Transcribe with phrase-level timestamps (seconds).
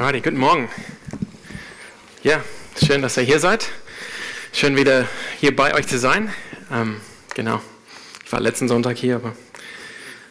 [0.00, 0.70] Alrighty, guten Morgen.
[2.22, 2.42] Ja,
[2.82, 3.68] schön, dass ihr hier seid.
[4.50, 5.06] Schön wieder
[5.38, 6.32] hier bei euch zu sein.
[6.72, 7.02] Ähm,
[7.34, 7.60] genau.
[8.24, 9.36] Ich war letzten Sonntag hier, aber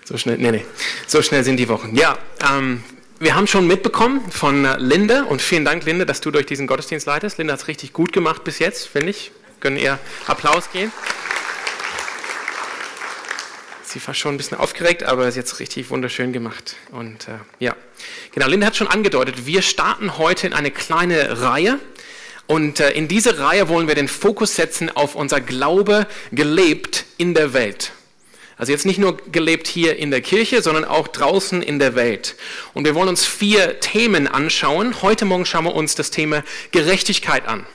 [0.06, 0.66] so schnell, nee, nee,
[1.06, 1.96] so schnell sind die Wochen.
[1.96, 2.18] Ja,
[2.52, 2.84] ähm,
[3.20, 7.06] wir haben schon mitbekommen von Linde und vielen Dank, Linde, dass du durch diesen Gottesdienst
[7.06, 7.38] leitest.
[7.38, 9.32] Linde hat es richtig gut gemacht bis jetzt, finde ich.
[9.60, 10.92] Können ihr Applaus geben?
[13.92, 16.76] Sie war schon ein bisschen aufgeregt, aber ist jetzt richtig wunderschön gemacht.
[16.92, 17.76] Und äh, ja,
[18.32, 21.80] genau, Linda hat schon angedeutet, wir starten heute in eine kleine Reihe.
[22.46, 27.34] Und äh, in diese Reihe wollen wir den Fokus setzen auf unser Glaube gelebt in
[27.34, 27.94] der Welt.
[28.58, 32.36] Also jetzt nicht nur gelebt hier in der Kirche, sondern auch draußen in der Welt.
[32.76, 35.02] Und wir wollen uns vier Themen anschauen.
[35.02, 37.66] Heute Morgen schauen wir uns das Thema Gerechtigkeit an.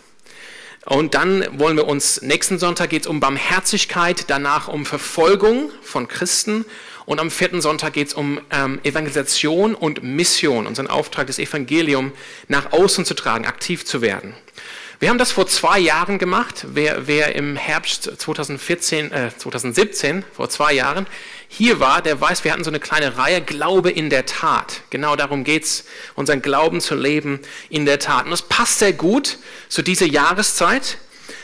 [0.87, 6.09] Und dann wollen wir uns, nächsten Sonntag geht es um Barmherzigkeit, danach um Verfolgung von
[6.09, 6.66] Christen
[7.06, 12.12] und am vierten Sonntag geht es um ähm, Evangelisation und Mission, unseren Auftrag, das Evangelium
[12.48, 14.34] nach außen zu tragen, aktiv zu werden.
[15.05, 16.64] Wir haben das vor zwei Jahren gemacht.
[16.66, 21.06] Wer, wer im Herbst 2014, äh, 2017, vor zwei Jahren,
[21.46, 24.80] hier war, der weiß, wir hatten so eine kleine Reihe Glaube in der Tat.
[24.88, 28.24] Genau darum geht es, unseren Glauben zu leben in der Tat.
[28.24, 29.36] Und das passt sehr gut
[29.69, 30.96] zu dieser Jahreszeit.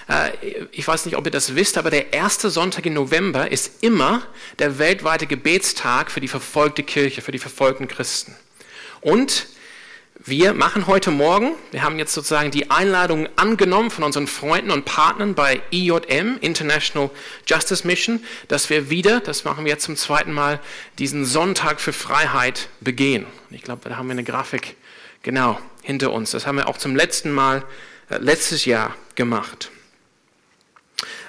[0.09, 0.31] Äh,
[0.73, 4.23] ich weiß nicht, ob ihr das wisst, aber der erste Sonntag im November ist immer
[4.59, 8.35] der weltweite Gebetstag für die verfolgte Kirche, für die verfolgten Christen.
[9.03, 9.49] Und
[10.27, 14.85] wir machen heute Morgen, wir haben jetzt sozusagen die Einladung angenommen von unseren Freunden und
[14.85, 17.11] Partnern bei IJM, International
[17.47, 20.61] Justice Mission, dass wir wieder, das machen wir jetzt zum zweiten Mal,
[20.99, 23.25] diesen Sonntag für Freiheit begehen.
[23.51, 24.77] Ich glaube, da haben wir eine Grafik
[25.23, 26.33] genau hinter uns.
[26.33, 27.65] Das haben wir auch zum letzten Mal
[28.11, 29.71] äh, letztes Jahr gemacht.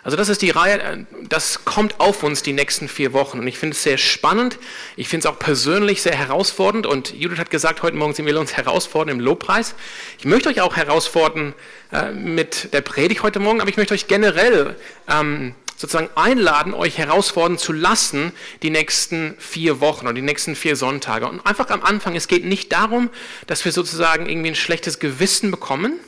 [0.04, 0.98] Also das ist die Reihe, äh,
[1.30, 3.40] das kommt auf uns die nächsten vier Wochen.
[3.40, 4.58] Und ich finde es sehr spannend.
[4.96, 6.88] Ich finde es auch persönlich sehr herausfordernd.
[6.88, 9.76] Und Judith hat gesagt, heute Morgen sie will uns herausfordern im Lobpreis.
[10.18, 11.54] Ich möchte euch auch herausfordern
[11.92, 14.76] äh, mit der Predigt heute Morgen, aber ich möchte euch generell
[15.08, 18.32] ähm, sozusagen einladen, euch herausfordern zu lassen,
[18.64, 21.28] die nächsten vier Wochen oder die nächsten vier Sonntage.
[21.28, 23.10] Und einfach am Anfang, es geht nicht darum,
[23.48, 26.00] dass wir sozusagen irgendwie ein schlechtes Gewissen bekommen,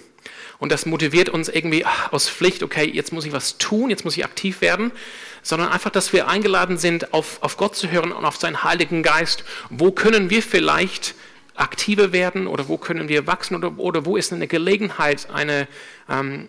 [0.63, 4.05] und das motiviert uns irgendwie ach, aus Pflicht, okay, jetzt muss ich was tun, jetzt
[4.05, 4.93] muss ich aktiv werden,
[5.41, 9.03] sondern einfach, dass wir eingeladen sind, auf, auf Gott zu hören und auf seinen Heiligen
[9.03, 9.43] Geist.
[9.69, 11.15] Wo können wir vielleicht
[11.53, 15.67] aktiver werden oder wo können wir wachsen oder, oder wo ist eine Gelegenheit, eine,
[16.09, 16.47] ähm,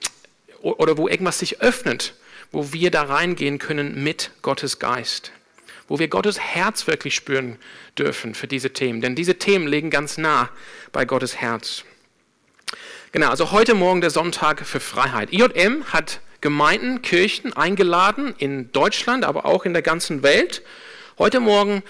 [0.63, 2.15] oder wo irgendwas sich öffnet,
[2.53, 5.33] wo wir da reingehen können mit Gottes Geist
[5.87, 7.59] wo wir Gottes Herz wirklich spüren
[7.99, 9.03] dürfen für diese Themen.
[9.03, 10.49] Denn diese Themen liegen ganz nah
[10.93, 11.85] bei Gottes Herz.
[13.15, 15.33] Genau, also heute Morgen der Sonntag für Freiheit.
[15.33, 20.63] IJM hat Gemeinden, Kirchen eingeladen in Deutschland, aber auch in der ganzen Welt,
[21.17, 21.85] heute Morgen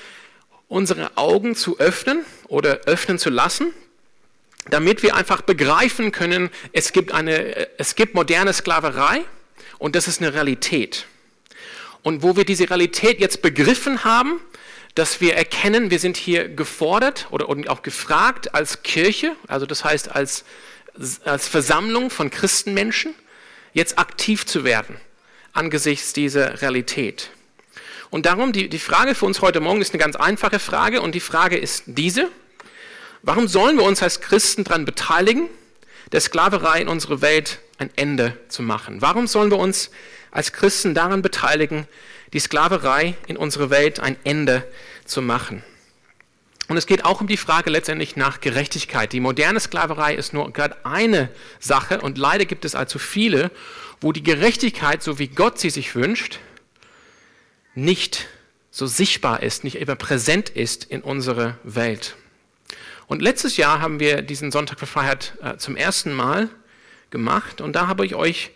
[0.69, 3.73] unsere Augen zu öffnen oder öffnen zu lassen,
[4.69, 9.25] damit wir einfach begreifen können, es gibt, eine, es gibt moderne Sklaverei
[9.79, 11.07] und das ist eine Realität.
[12.03, 14.43] Und wo wir diese Realität jetzt begriffen haben,
[14.95, 20.15] dass wir erkennen, wir sind hier gefordert oder auch gefragt als Kirche, also das heißt
[20.15, 20.45] als
[21.25, 23.15] als Versammlung von Christenmenschen
[23.73, 24.97] jetzt aktiv zu werden
[25.55, 27.31] angesichts dieser Realität.
[28.11, 31.15] Und darum, die, die Frage für uns heute Morgen ist eine ganz einfache Frage und
[31.15, 32.29] die Frage ist diese.
[33.23, 35.49] Warum sollen wir uns als Christen daran beteiligen,
[36.13, 39.01] der Sklaverei in unserer Welt ein Ende zu machen?
[39.01, 39.91] Warum sollen wir uns
[40.31, 41.87] als Christen daran beteiligen,
[42.33, 44.69] die Sklaverei in unserer Welt ein Ende
[45.05, 45.65] zu machen?
[46.69, 49.13] Und es geht auch um die Frage letztendlich nach Gerechtigkeit.
[49.13, 51.29] Die moderne Sklaverei ist nur gerade eine
[51.61, 53.51] Sache und leider gibt es allzu viele,
[54.01, 56.39] wo die Gerechtigkeit, so wie Gott sie sich wünscht,
[57.75, 58.27] nicht
[58.71, 62.17] so sichtbar ist, nicht immer präsent ist in unserer Welt.
[63.07, 66.49] Und letztes Jahr haben wir diesen Sonntag für Freiheit äh, zum ersten Mal
[67.11, 68.51] gemacht und da habe ich euch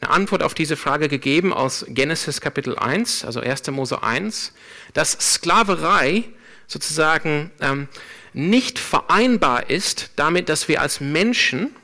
[0.00, 3.66] eine Antwort auf diese Frage gegeben aus Genesis Kapitel 1, also 1.
[3.72, 4.52] Mose 1,
[4.94, 6.24] dass Sklaverei
[6.68, 7.88] sozusagen ähm,
[8.32, 11.74] nicht vereinbar ist damit, dass wir als Menschen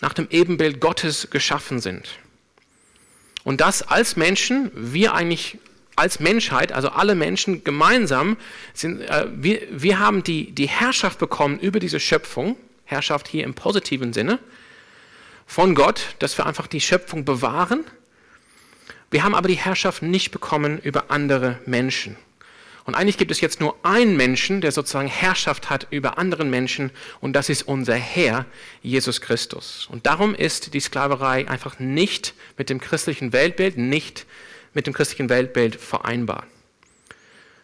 [0.00, 2.18] nach dem Ebenbild Gottes geschaffen sind.
[3.44, 5.58] Und dass als Menschen, wir eigentlich
[5.96, 8.36] als Menschheit, also alle Menschen gemeinsam,
[8.74, 13.54] sind, äh, wir, wir haben die, die Herrschaft bekommen über diese Schöpfung, Herrschaft hier im
[13.54, 14.38] positiven Sinne,
[15.46, 17.84] von Gott, dass wir einfach die Schöpfung bewahren.
[19.10, 22.16] Wir haben aber die Herrschaft nicht bekommen über andere Menschen.
[22.84, 26.90] Und eigentlich gibt es jetzt nur einen Menschen, der sozusagen Herrschaft hat über anderen Menschen
[27.20, 28.44] und das ist unser Herr,
[28.82, 29.88] Jesus Christus.
[29.90, 34.26] Und darum ist die Sklaverei einfach nicht mit dem christlichen Weltbild, nicht
[34.74, 36.46] mit dem christlichen Weltbild vereinbar.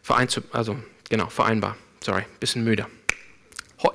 [0.03, 0.77] Verein also,
[1.09, 1.77] genau, vereinbar.
[2.01, 2.87] Sorry, bisschen müde.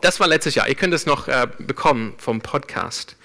[0.01, 0.67] Das war letztes Jahr.
[0.67, 3.15] Ihr könnt es noch äh, bekommen vom Podcast.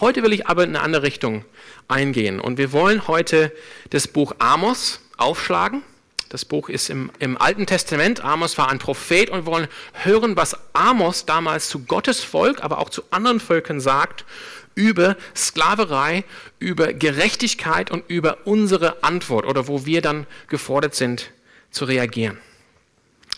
[0.00, 1.44] Heute will ich aber in eine andere Richtung
[1.88, 2.40] eingehen.
[2.40, 3.52] Und wir wollen heute
[3.90, 5.82] das Buch Amos aufschlagen.
[6.32, 8.24] Das Buch ist im, im Alten Testament.
[8.24, 12.78] Amos war ein Prophet und wir wollen hören, was Amos damals zu Gottes Volk, aber
[12.78, 14.24] auch zu anderen Völkern sagt
[14.74, 16.24] über Sklaverei,
[16.58, 21.32] über Gerechtigkeit und über unsere Antwort oder wo wir dann gefordert sind
[21.70, 22.38] zu reagieren.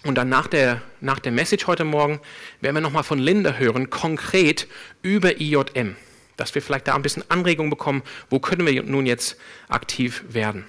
[0.05, 2.20] Und dann nach der, nach der Message heute Morgen
[2.61, 4.69] werden wir nochmal von Linda hören, konkret
[5.02, 5.97] über IJM,
[6.37, 9.37] dass wir vielleicht da ein bisschen Anregung bekommen, wo können wir nun jetzt
[9.69, 10.64] aktiv werden.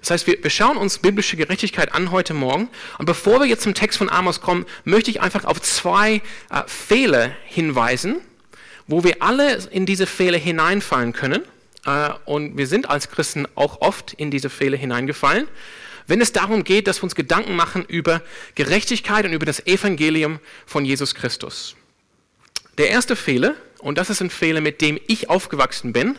[0.00, 2.68] Das heißt, wir, wir schauen uns biblische Gerechtigkeit an heute Morgen.
[2.98, 6.62] Und bevor wir jetzt zum Text von Amos kommen, möchte ich einfach auf zwei äh,
[6.66, 8.20] Fehler hinweisen,
[8.86, 11.42] wo wir alle in diese Fehler hineinfallen können.
[11.84, 15.48] Äh, und wir sind als Christen auch oft in diese Fehler hineingefallen.
[16.06, 18.22] Wenn es darum geht, dass wir uns Gedanken machen über
[18.54, 21.76] Gerechtigkeit und über das Evangelium von Jesus Christus.
[22.78, 26.18] Der erste Fehler, und das ist ein Fehler, mit dem ich aufgewachsen bin,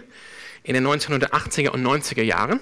[0.64, 2.60] in den 1980er und 90er Jahren,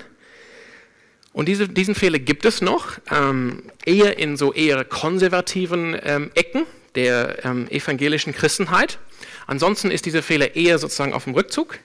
[1.37, 6.65] und diese, diesen Fehler gibt es noch, ähm, eher in so eher konservativen ähm, Ecken
[6.95, 8.97] der ähm, evangelischen Christenheit.
[9.45, 11.77] Ansonsten ist dieser Fehler eher sozusagen auf dem Rückzug.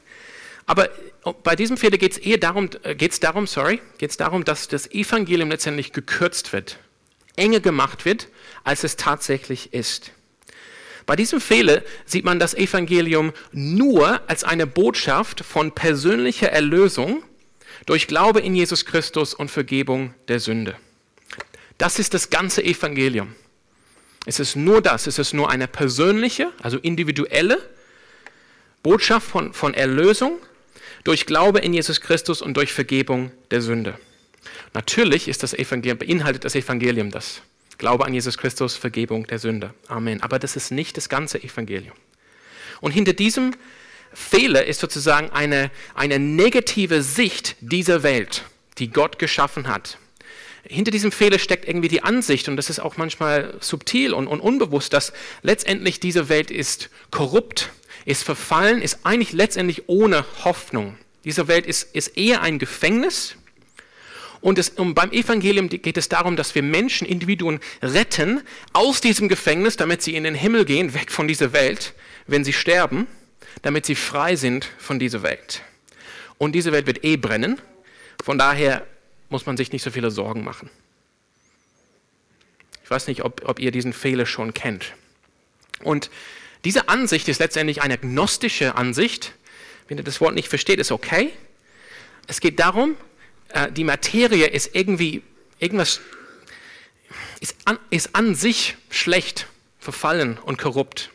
[0.64, 0.88] Aber
[1.25, 4.69] oh, bei diesem Fehler geht es eher darum, äh, geht's darum, sorry, geht's darum, dass
[4.69, 6.78] das Evangelium letztendlich gekürzt wird,
[7.37, 8.28] enger gemacht wird,
[8.64, 10.12] als es tatsächlich ist.
[11.04, 17.22] Bei diesem Fehler sieht man das Evangelium nur als eine Botschaft von persönlicher Erlösung
[17.87, 20.76] durch Glaube in Jesus Christus und Vergebung der Sünde.
[21.79, 23.34] Das ist das ganze Evangelium.
[24.25, 27.58] Es ist nur das, es ist nur eine persönliche, also individuelle
[28.82, 30.38] Botschaft von, von Erlösung
[31.05, 33.99] durch Glaube in Jesus Christus und durch Vergebung der Sünde.
[34.75, 37.43] Natürlich ist das Evangelium, beinhaltet das Evangelium das.
[37.78, 39.75] Glaube an Jesus Christus, Vergebung der Sünde.
[39.88, 40.23] Amen.
[40.23, 41.96] Aber das ist nicht das ganze Evangelium.
[42.81, 43.55] Und hinter diesem
[44.14, 48.44] Fehler ist sozusagen eine, eine negative Sicht dieser Welt,
[48.79, 49.99] die Gott geschaffen hat.
[50.64, 54.41] Hinter diesem Fehler steckt irgendwie die Ansicht, und das ist auch manchmal subtil und, und
[54.41, 55.12] unbewusst, dass
[55.43, 57.70] letztendlich diese Welt ist korrupt,
[58.05, 60.97] ist verfallen, ist eigentlich letztendlich ohne Hoffnung.
[61.25, 63.37] Diese Welt ist, ist eher ein Gefängnis.
[64.41, 68.43] Und, es, und beim Evangelium geht es darum, dass wir Menschen, Individuen retten
[68.73, 71.94] aus diesem Gefängnis, damit sie in den Himmel gehen, weg von dieser Welt,
[72.26, 73.06] wenn sie sterben
[73.60, 75.62] damit sie frei sind von dieser Welt.
[76.38, 77.60] Und diese Welt wird eh brennen,
[78.25, 78.87] von daher
[79.28, 80.70] muss man sich nicht so viele Sorgen machen.
[82.84, 84.94] Ich weiß nicht, ob, ob ihr diesen Fehler schon kennt.
[85.82, 86.10] Und
[86.64, 89.32] diese Ansicht ist letztendlich eine gnostische Ansicht.
[89.88, 91.31] Wenn ihr das Wort nicht versteht, ist okay.
[92.26, 92.96] Es geht darum,
[93.49, 95.22] äh, die Materie ist irgendwie,
[95.58, 96.00] irgendwas
[97.40, 99.46] ist an, ist an sich schlecht,
[99.81, 101.10] verfallen und korrupt.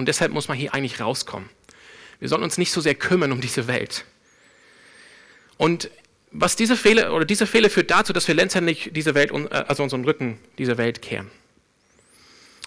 [0.00, 1.50] Und deshalb muss man hier eigentlich rauskommen.
[2.20, 4.06] Wir sollen uns nicht so sehr kümmern um diese Welt.
[5.58, 5.90] Und
[6.30, 9.82] was diese Fehler oder diese Fehler führt dazu, dass wir letztendlich diese Welt, äh, also
[9.82, 11.30] unseren Rücken dieser Welt kehren.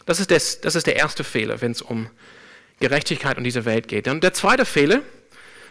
[0.06, 2.08] Das ist, das, das ist der erste Fehler, wenn es um
[2.80, 4.08] Gerechtigkeit und diese Welt geht.
[4.08, 5.02] Und der zweite Fehler,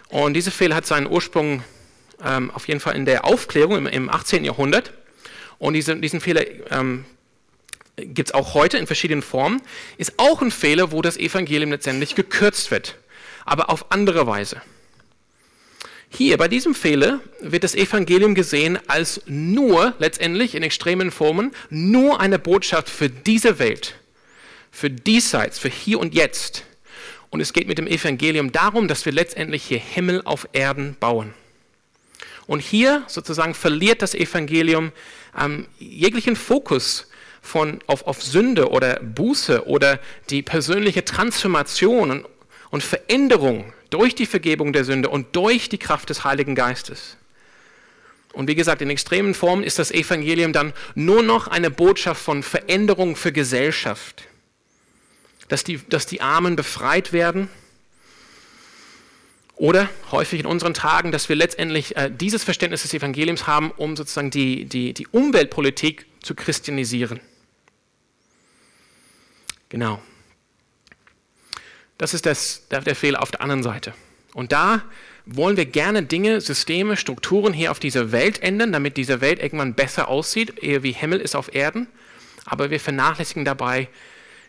[0.08, 1.62] und dieser Fehler hat seinen Ursprung
[2.24, 4.44] ähm, auf jeden Fall in der Aufklärung im, im 18.
[4.44, 4.92] Jahrhundert.
[5.58, 6.42] Und diese, diesen Fehler
[6.72, 7.04] ähm,
[7.96, 9.60] gibt es auch heute in verschiedenen Formen,
[9.98, 12.96] ist auch ein Fehler, wo das Evangelium letztendlich gekürzt wird,
[13.44, 14.62] aber auf andere Weise.
[16.14, 22.20] Hier bei diesem Fehler wird das Evangelium gesehen als nur, letztendlich in extremen Formen, nur
[22.20, 23.94] eine Botschaft für diese Welt,
[24.70, 26.64] für diesseits, für hier und jetzt.
[27.30, 31.32] Und es geht mit dem Evangelium darum, dass wir letztendlich hier Himmel auf Erden bauen.
[32.46, 34.92] Und hier sozusagen verliert das Evangelium
[35.38, 37.06] ähm, jeglichen Fokus
[37.42, 39.98] von, auf, auf Sünde oder Buße oder
[40.30, 42.26] die persönliche Transformation und,
[42.70, 47.18] und Veränderung durch die Vergebung der Sünde und durch die Kraft des Heiligen Geistes.
[48.32, 52.42] Und wie gesagt, in extremen Formen ist das Evangelium dann nur noch eine Botschaft von
[52.42, 54.22] Veränderung für Gesellschaft.
[55.48, 57.50] Dass die, dass die Armen befreit werden.
[59.56, 63.96] Oder häufig in unseren Tagen, dass wir letztendlich äh, dieses Verständnis des Evangeliums haben, um
[63.96, 67.20] sozusagen die, die, die Umweltpolitik zu christianisieren.
[69.72, 70.02] Genau.
[71.96, 73.94] Das ist das, der Fehler auf der anderen Seite.
[74.34, 74.82] Und da
[75.24, 79.72] wollen wir gerne Dinge, Systeme, Strukturen hier auf dieser Welt ändern, damit diese Welt irgendwann
[79.72, 81.86] besser aussieht, eher wie Himmel ist auf Erden.
[82.44, 83.88] Aber wir vernachlässigen dabei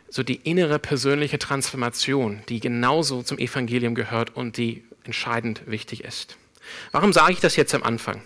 [0.10, 6.36] so die innere persönliche Transformation, die genauso zum Evangelium gehört und die entscheidend wichtig ist.
[6.92, 8.22] Warum sage ich das jetzt am Anfang?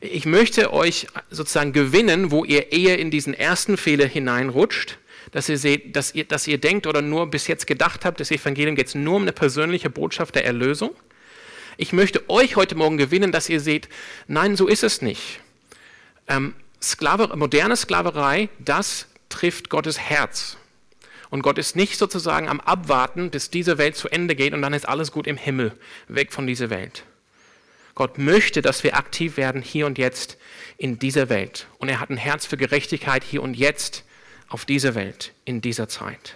[0.00, 4.96] Ich möchte euch sozusagen gewinnen, wo ihr eher in diesen ersten Fehler hineinrutscht,
[5.32, 8.30] dass ihr seht, dass ihr, dass ihr denkt oder nur bis jetzt gedacht habt, das
[8.30, 10.90] Evangelium geht nur um eine persönliche Botschaft der Erlösung.
[11.76, 13.88] Ich möchte euch heute Morgen gewinnen, dass ihr seht,
[14.26, 15.40] nein, so ist es nicht.
[16.28, 20.56] Ähm, Sklave, moderne Sklaverei, das trifft Gottes Herz.
[21.30, 24.74] Und Gott ist nicht sozusagen am Abwarten, bis diese Welt zu Ende geht und dann
[24.74, 25.72] ist alles gut im Himmel,
[26.08, 27.04] weg von dieser Welt.
[27.94, 30.38] Gott möchte, dass wir aktiv werden hier und jetzt
[30.76, 31.66] in dieser Welt.
[31.78, 34.04] Und er hat ein Herz für Gerechtigkeit hier und jetzt
[34.50, 36.34] auf dieser Welt, in dieser Zeit.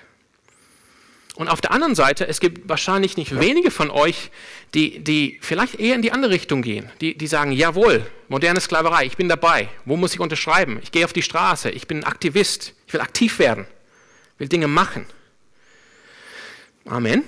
[1.37, 4.30] Und auf der anderen Seite, es gibt wahrscheinlich nicht wenige von euch,
[4.73, 9.04] die, die vielleicht eher in die andere Richtung gehen, die, die sagen, jawohl, moderne Sklaverei,
[9.04, 10.78] ich bin dabei, wo muss ich unterschreiben?
[10.83, 13.66] Ich gehe auf die Straße, ich bin Aktivist, ich will aktiv werden,
[14.38, 15.06] will Dinge machen.
[16.87, 17.25] Amen.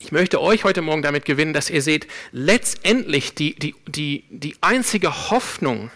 [0.00, 4.56] Ich möchte euch heute Morgen damit gewinnen, dass ihr seht, letztendlich die, die, die, die
[4.62, 5.90] einzige Hoffnung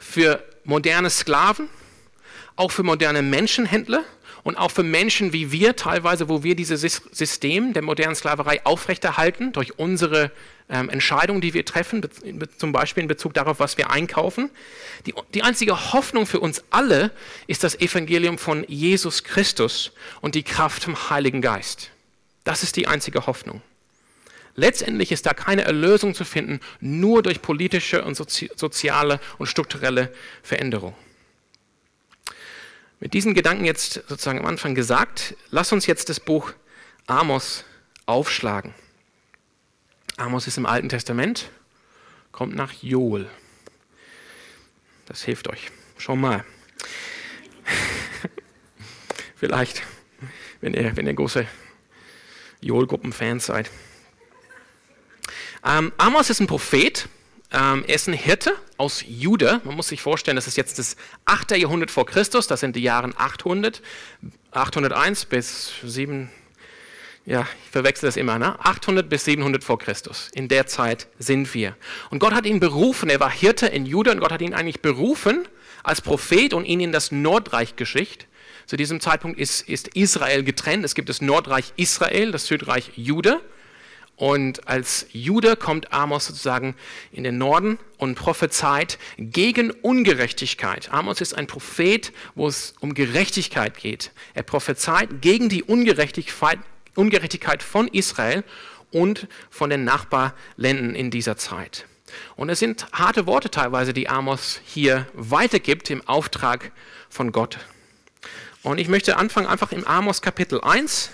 [0.00, 1.68] für moderne Sklaven,
[2.62, 4.04] auch für moderne Menschenhändler
[4.44, 9.52] und auch für Menschen wie wir teilweise, wo wir dieses System der modernen Sklaverei aufrechterhalten
[9.52, 10.30] durch unsere
[10.70, 12.02] ähm, Entscheidungen, die wir treffen,
[12.56, 14.48] zum Beispiel in Bezug darauf, was wir einkaufen.
[15.06, 17.10] Die, die einzige Hoffnung für uns alle
[17.48, 19.90] ist das Evangelium von Jesus Christus
[20.20, 21.90] und die Kraft vom Heiligen Geist.
[22.44, 23.60] Das ist die einzige Hoffnung.
[24.54, 30.12] Letztendlich ist da keine Erlösung zu finden, nur durch politische und soziale und strukturelle
[30.44, 30.94] Veränderung.
[33.02, 36.52] Mit diesen Gedanken jetzt sozusagen am Anfang gesagt, lass uns jetzt das Buch
[37.08, 37.64] Amos
[38.06, 38.74] aufschlagen.
[40.16, 41.50] Amos ist im Alten Testament,
[42.30, 43.28] kommt nach Joel.
[45.06, 46.44] Das hilft euch schon mal.
[49.34, 49.82] Vielleicht,
[50.60, 51.44] wenn ihr, wenn ihr große
[52.60, 53.68] Joel-Gruppen-Fans seid.
[55.64, 57.08] Ähm, Amos ist ein Prophet,
[57.52, 59.60] ähm, er ist ein Hirte aus Juda.
[59.64, 61.56] Man muss sich vorstellen, das ist jetzt das 8.
[61.56, 63.82] Jahrhundert vor Christus, das sind die Jahre 800,
[64.50, 66.30] 801 bis 7,
[67.24, 68.58] ja, ich verwechsel das immer, ne?
[68.64, 70.28] 800 bis 700 vor Christus.
[70.34, 71.76] In der Zeit sind wir.
[72.10, 74.80] Und Gott hat ihn berufen, er war Hirte in Juda und Gott hat ihn eigentlich
[74.80, 75.46] berufen
[75.84, 78.26] als Prophet und ihn in das Nordreich geschickt.
[78.66, 80.84] Zu diesem Zeitpunkt ist, ist Israel getrennt.
[80.84, 83.40] Es gibt das Nordreich Israel, das Südreich Juda.
[84.22, 86.76] Und als Jude kommt Amos sozusagen
[87.10, 90.92] in den Norden und prophezeit gegen Ungerechtigkeit.
[90.92, 94.12] Amos ist ein Prophet, wo es um Gerechtigkeit geht.
[94.34, 96.60] Er prophezeit gegen die Ungerechtigkeit,
[97.64, 98.44] von Israel
[98.92, 101.86] und von den Nachbarländern in dieser Zeit.
[102.36, 106.70] Und es sind harte Worte teilweise, die Amos hier weitergibt im Auftrag
[107.10, 107.58] von Gott.
[108.62, 111.10] Und ich möchte anfangen einfach im Amos Kapitel 1,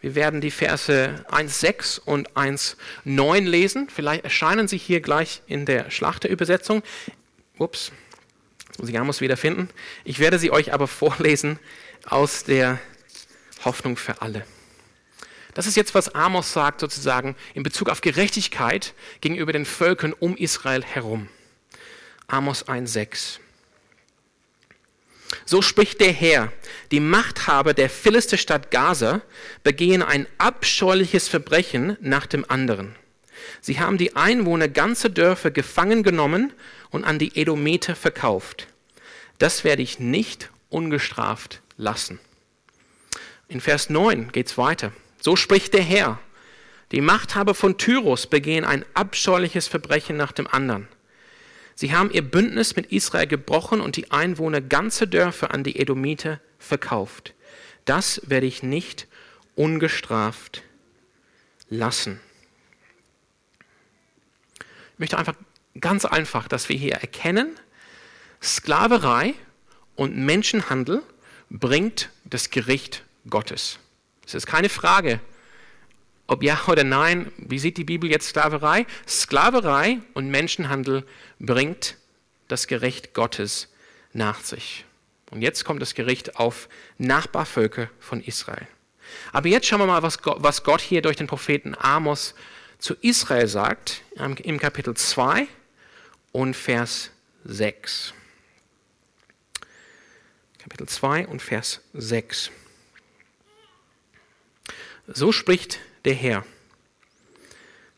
[0.00, 3.88] wir werden die Verse 1,6 und 1,9 lesen.
[3.94, 6.82] Vielleicht erscheinen sie hier gleich in der Schlachterübersetzung.
[7.58, 7.92] Ups,
[8.68, 9.68] jetzt muss ich Amos wieder finden.
[10.04, 11.58] Ich werde sie euch aber vorlesen
[12.06, 12.78] aus der
[13.64, 14.46] Hoffnung für alle.
[15.52, 20.36] Das ist jetzt, was Amos sagt, sozusagen in Bezug auf Gerechtigkeit gegenüber den Völkern um
[20.36, 21.28] Israel herum.
[22.26, 23.40] Amos 1,6.
[25.44, 26.52] So spricht der Herr,
[26.90, 29.22] die Machthaber der Philisterstadt Gaza
[29.62, 32.96] begehen ein abscheuliches Verbrechen nach dem anderen.
[33.60, 36.52] Sie haben die Einwohner ganzer Dörfer gefangen genommen
[36.90, 38.66] und an die Edometer verkauft.
[39.38, 42.20] Das werde ich nicht ungestraft lassen.
[43.48, 44.92] In Vers 9 geht es weiter.
[45.20, 46.18] So spricht der Herr.
[46.92, 50.88] Die Machthaber von Tyrus begehen ein abscheuliches Verbrechen nach dem anderen.
[51.80, 56.38] Sie haben ihr Bündnis mit Israel gebrochen und die Einwohner ganzer Dörfer an die Edomiter
[56.58, 57.32] verkauft.
[57.86, 59.06] Das werde ich nicht
[59.54, 60.62] ungestraft
[61.70, 62.20] lassen.
[64.58, 65.36] Ich möchte einfach
[65.80, 67.58] ganz einfach, dass wir hier erkennen,
[68.42, 69.32] Sklaverei
[69.96, 71.02] und Menschenhandel
[71.48, 73.78] bringt das Gericht Gottes.
[74.26, 75.18] Es ist keine Frage,
[76.30, 78.86] ob ja oder nein, wie sieht die Bibel jetzt Sklaverei?
[79.06, 81.04] Sklaverei und Menschenhandel
[81.40, 81.96] bringt
[82.46, 83.66] das Gericht Gottes
[84.12, 84.84] nach sich.
[85.32, 86.68] Und jetzt kommt das Gericht auf
[86.98, 88.68] Nachbarvölker von Israel.
[89.32, 92.36] Aber jetzt schauen wir mal, was Gott, hier durch den Propheten Amos
[92.78, 95.48] zu Israel sagt, im Kapitel 2
[96.30, 97.10] und Vers
[97.42, 98.14] 6.
[100.58, 102.52] Kapitel 2 und Vers 6.
[105.08, 106.44] So spricht der Herr.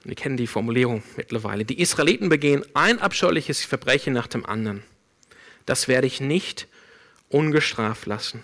[0.05, 1.65] Wir kennen die Formulierung mittlerweile.
[1.65, 4.83] Die Israeliten begehen ein abscheuliches Verbrechen nach dem anderen.
[5.65, 6.67] Das werde ich nicht
[7.29, 8.43] ungestraft lassen.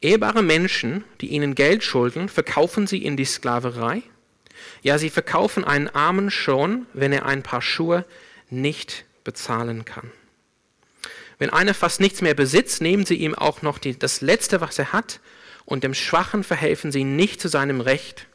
[0.00, 4.02] Ehrbare Menschen, die ihnen Geld schulden, verkaufen sie in die Sklaverei.
[4.82, 8.04] Ja, sie verkaufen einen Armen schon, wenn er ein paar Schuhe
[8.50, 10.10] nicht bezahlen kann.
[11.38, 14.78] Wenn einer fast nichts mehr besitzt, nehmen sie ihm auch noch die, das Letzte, was
[14.78, 15.20] er hat,
[15.64, 18.26] und dem Schwachen verhelfen sie nicht zu seinem Recht.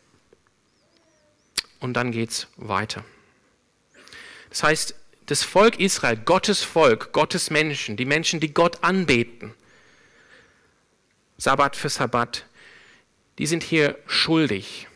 [1.81, 3.03] Und dann geht es weiter.
[4.49, 4.95] Das heißt,
[5.25, 9.53] das Volk Israel, Gottes Volk, Gottes Menschen, die Menschen, die Gott anbeten,
[11.37, 12.45] Sabbat für Sabbat,
[13.39, 14.87] die sind hier schuldig.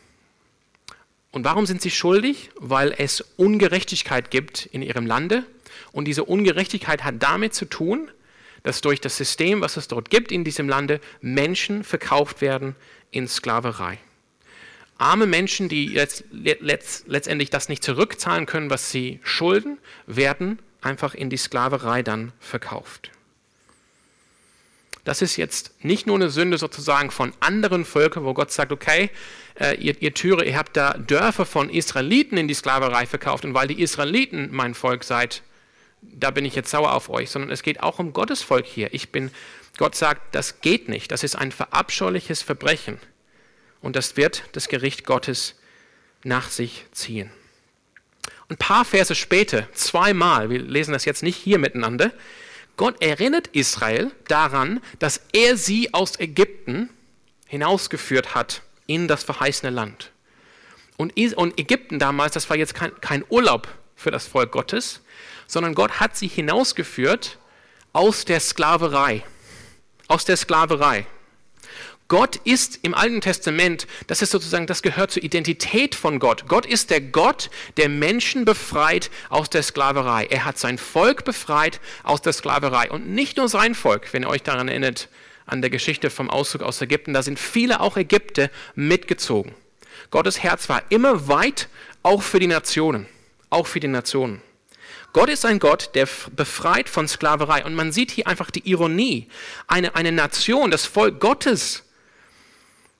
[1.32, 2.50] Und warum sind sie schuldig?
[2.54, 5.44] Weil es Ungerechtigkeit gibt in ihrem Lande.
[5.90, 8.10] Und diese Ungerechtigkeit hat damit zu tun,
[8.62, 12.76] dass durch das System, was es dort gibt in diesem Lande, Menschen verkauft werden
[13.10, 13.98] in Sklaverei.
[14.98, 21.14] Arme Menschen, die letzt, letzt, letztendlich das nicht zurückzahlen können, was sie schulden, werden einfach
[21.14, 23.10] in die Sklaverei dann verkauft.
[25.04, 29.10] Das ist jetzt nicht nur eine Sünde sozusagen von anderen Völkern, wo Gott sagt, okay,
[29.60, 33.54] äh, ihr, ihr Türe, ihr habt da Dörfer von Israeliten in die Sklaverei verkauft und
[33.54, 35.42] weil die Israeliten mein Volk seid,
[36.02, 38.92] da bin ich jetzt sauer auf euch, sondern es geht auch um Gottes Volk hier.
[38.94, 39.30] Ich bin,
[39.76, 42.98] Gott sagt, das geht nicht, das ist ein verabscheuliches Verbrechen
[43.86, 45.54] und das wird das Gericht Gottes
[46.24, 47.30] nach sich ziehen.
[48.48, 52.12] Ein paar Verse später, zweimal, wir lesen das jetzt nicht hier miteinander,
[52.76, 56.90] Gott erinnert Israel daran, dass er sie aus Ägypten
[57.46, 60.10] hinausgeführt hat in das verheißene Land.
[60.96, 65.00] Und, Ägypten damals, das war jetzt kein, kein Urlaub für das Volk Gottes,
[65.46, 67.38] sondern Gott hat sie hinausgeführt
[67.92, 69.22] aus der Sklaverei.
[70.08, 71.06] Aus der Sklaverei.
[72.08, 76.46] Gott ist im Alten Testament, das ist sozusagen, das gehört zur Identität von Gott.
[76.46, 80.26] Gott ist der Gott, der Menschen befreit aus der Sklaverei.
[80.26, 82.90] Er hat sein Volk befreit aus der Sklaverei.
[82.92, 85.08] Und nicht nur sein Volk, wenn ihr euch daran erinnert,
[85.46, 89.54] an der Geschichte vom Auszug aus Ägypten, da sind viele auch Ägypter mitgezogen.
[90.10, 91.68] Gottes Herz war immer weit,
[92.04, 93.06] auch für die Nationen.
[93.50, 94.42] Auch für die Nationen.
[95.12, 97.64] Gott ist ein Gott, der befreit von Sklaverei.
[97.64, 99.28] Und man sieht hier einfach die Ironie.
[99.66, 101.85] Eine, eine Nation, das Volk Gottes,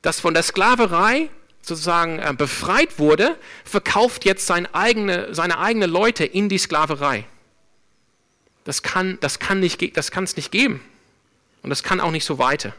[0.06, 1.28] das von der Sklaverei
[1.62, 7.24] sozusagen äh, befreit wurde, verkauft jetzt seine eigene, seine eigene Leute in die Sklaverei.
[8.62, 10.80] Das kann das kann nicht, es nicht geben.
[11.62, 12.72] Und das kann auch nicht so weiter.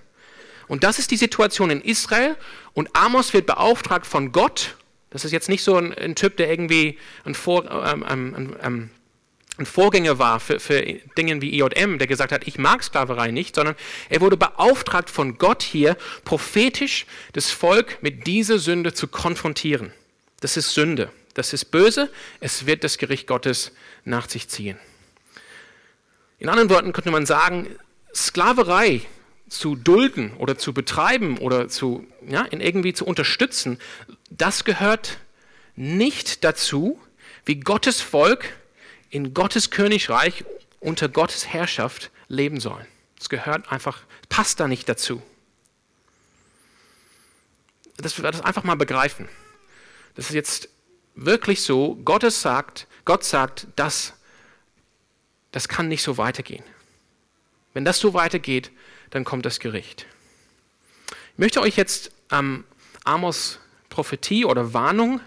[0.70, 2.38] Und das ist die Situation in Israel.
[2.74, 4.78] Und Amos wird beauftragt von Gott.
[5.10, 8.90] Das ist jetzt nicht so ein, ein Typ, der irgendwie ein, Vor, ähm, ähm, ähm,
[9.58, 10.82] ein Vorgänger war für, für
[11.18, 13.76] Dinge wie IJM, der gesagt hat, ich mag Sklaverei nicht, sondern
[14.10, 19.92] er wurde beauftragt von Gott hier, prophetisch das Volk mit dieser Sünde zu konfrontieren.
[20.42, 23.72] Das ist Sünde, das ist böse, es wird das Gericht Gottes
[24.06, 24.78] nach sich ziehen.
[26.40, 27.68] In anderen Worten könnte man sagen,
[28.14, 29.02] Sklaverei
[29.50, 33.80] zu dulden oder zu betreiben oder zu, ja, in irgendwie zu unterstützen,
[34.30, 35.18] das gehört
[35.76, 37.00] nicht dazu,
[37.46, 38.54] wie Gottes Volk
[39.10, 40.44] in Gottes Königreich
[40.80, 42.86] unter Gottes Herrschaft leben sollen.
[43.20, 45.22] Es gehört einfach, passt da nicht dazu.
[47.98, 49.28] Das wir das einfach mal begreifen.
[50.16, 50.70] Das ist jetzt
[51.16, 54.14] wirklich so, Gottes sagt, Gott sagt, das,
[55.52, 56.64] das kann nicht so weitergehen.
[57.74, 58.72] Wenn das so weitergeht,
[59.10, 60.06] dann kommt das Gericht.
[61.34, 62.66] Ich möchte euch jetzt ähm,
[63.04, 65.22] Amos Prophetie oder Warnung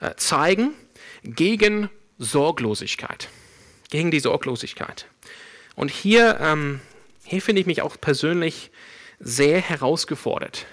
[0.00, 0.74] äh, zeigen
[1.22, 3.28] gegen Sorglosigkeit,
[3.90, 5.06] gegen die Sorglosigkeit.
[5.74, 6.80] Und hier, ähm,
[7.24, 8.70] hier finde ich mich auch persönlich
[9.18, 10.66] sehr herausgefordert.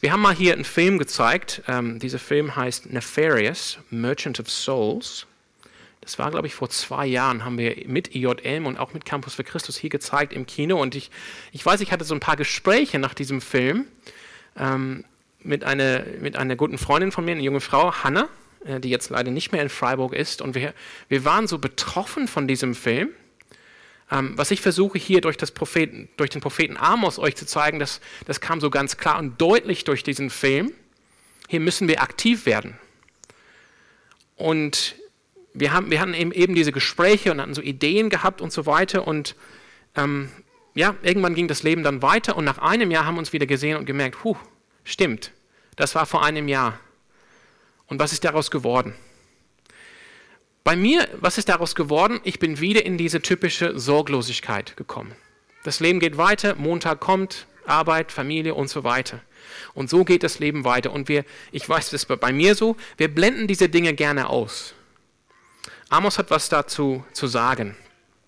[0.00, 1.62] Wir haben mal hier einen Film gezeigt.
[1.68, 5.26] Ähm, dieser Film heißt Nefarious, Merchant of Souls.
[6.00, 9.34] Das war, glaube ich, vor zwei Jahren, haben wir mit IJM und auch mit Campus
[9.34, 10.80] für Christus hier gezeigt im Kino.
[10.80, 11.10] Und ich,
[11.52, 13.86] ich weiß, ich hatte so ein paar Gespräche nach diesem Film.
[14.56, 15.04] Ähm,
[15.42, 18.28] mit einer, mit einer guten Freundin von mir, eine junge Frau, Hannah,
[18.64, 20.42] äh, die jetzt leider nicht mehr in Freiburg ist.
[20.42, 20.74] Und wir,
[21.08, 23.10] wir waren so betroffen von diesem Film.
[24.10, 28.00] Ähm, was ich versuche hier durch, Propheten, durch den Propheten Amos euch zu zeigen, das,
[28.26, 30.72] das kam so ganz klar und deutlich durch diesen Film.
[31.48, 32.78] Hier müssen wir aktiv werden.
[34.36, 34.96] Und
[35.52, 38.66] wir, haben, wir hatten eben, eben diese Gespräche und hatten so Ideen gehabt und so
[38.66, 39.06] weiter.
[39.06, 39.36] Und
[39.96, 40.30] ähm,
[40.74, 43.46] ja, irgendwann ging das Leben dann weiter und nach einem Jahr haben wir uns wieder
[43.46, 44.36] gesehen und gemerkt, huh,
[44.84, 45.32] Stimmt,
[45.76, 46.78] das war vor einem Jahr.
[47.86, 48.94] Und was ist daraus geworden?
[50.62, 52.20] Bei mir, was ist daraus geworden?
[52.22, 55.14] Ich bin wieder in diese typische Sorglosigkeit gekommen.
[55.64, 59.20] Das Leben geht weiter, Montag kommt, Arbeit, Familie und so weiter.
[59.74, 60.92] Und so geht das Leben weiter.
[60.92, 64.74] Und wir, ich weiß, das ist bei mir so, wir blenden diese Dinge gerne aus.
[65.88, 67.76] Amos hat was dazu zu sagen.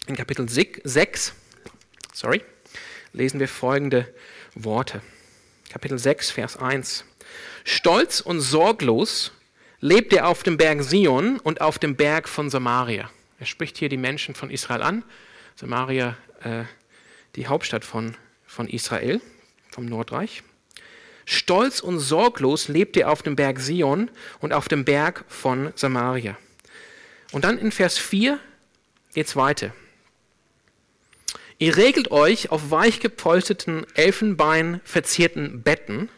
[0.07, 1.35] In Kapitel 6,
[2.13, 2.43] sorry,
[3.13, 4.13] lesen wir folgende
[4.55, 5.01] Worte.
[5.73, 7.07] Kapitel 6, Vers 1.
[7.65, 9.33] Stolz und sorglos
[9.81, 13.11] lebt er auf dem Berg Sion und auf dem Berg von Samaria.
[13.39, 15.03] Er spricht hier die Menschen von Israel an.
[15.57, 16.65] Samaria, äh,
[17.37, 19.23] die Hauptstadt von, von Israel,
[19.71, 20.43] vom Nordreich.
[21.25, 26.37] Stolz und sorglos lebt ihr auf dem Berg Sion und auf dem Berg von Samaria.
[27.31, 28.39] Und dann in Vers 4
[29.15, 29.73] geht's weiter.
[31.63, 36.09] Ihr regelt euch auf weich gepolsterten, Elfenbein verzierten Betten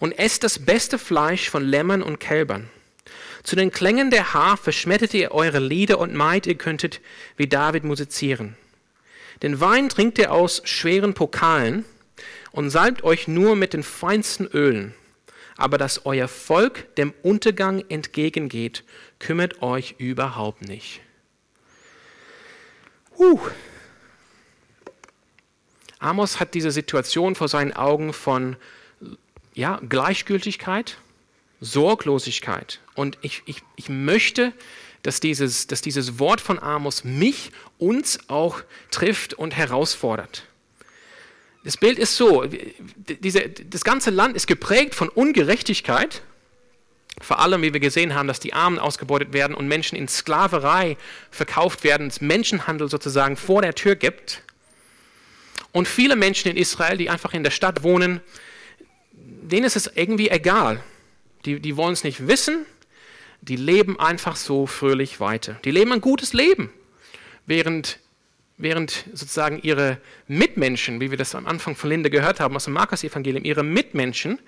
[0.00, 2.68] und esst das beste Fleisch von Lämmern und Kälbern.
[3.42, 7.00] Zu den Klängen der Harfe schmettert ihr eure Lieder und meint, ihr könntet
[7.38, 8.54] wie David musizieren.
[9.42, 11.86] Den Wein trinkt ihr aus schweren Pokalen
[12.50, 14.92] und salbt euch nur mit den feinsten Ölen.
[15.56, 18.84] Aber dass euer Volk dem Untergang entgegengeht,
[19.18, 21.00] kümmert euch überhaupt nicht.
[23.16, 23.40] Huh.
[26.02, 28.56] Amos hat diese Situation vor seinen Augen von
[29.54, 30.98] ja, Gleichgültigkeit,
[31.60, 32.80] Sorglosigkeit.
[32.94, 34.52] Und ich, ich, ich möchte,
[35.02, 40.44] dass dieses, dass dieses Wort von Amos mich, uns auch trifft und herausfordert.
[41.64, 46.22] Das Bild ist so, diese, das ganze Land ist geprägt von Ungerechtigkeit,
[47.20, 50.96] vor allem, wie wir gesehen haben, dass die Armen ausgebeutet werden und Menschen in Sklaverei
[51.30, 54.42] verkauft werden, es Menschenhandel sozusagen vor der Tür gibt.
[55.72, 58.20] Und viele Menschen in Israel, die einfach in der Stadt wohnen,
[59.12, 60.82] denen ist es irgendwie egal.
[61.44, 62.66] Die, die wollen es nicht wissen,
[63.40, 65.58] die leben einfach so fröhlich weiter.
[65.64, 66.72] Die leben ein gutes Leben,
[67.46, 67.98] während,
[68.56, 72.74] während sozusagen ihre Mitmenschen, wie wir das am Anfang von Linde gehört haben aus dem
[72.74, 74.38] Markus-Evangelium, ihre Mitmenschen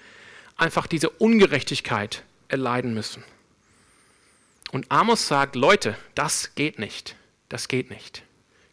[0.57, 3.25] einfach diese Ungerechtigkeit erleiden müssen.
[4.71, 7.17] Und Amos sagt, Leute, das geht nicht.
[7.49, 8.23] Das geht nicht.